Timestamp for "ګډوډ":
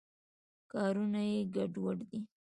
1.55-1.97